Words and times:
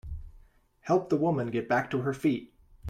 Help 0.79 1.09
the 1.11 1.15
woman 1.15 1.51
get 1.51 1.69
back 1.69 1.91
to 1.91 2.01
her 2.01 2.11
feet. 2.11 2.55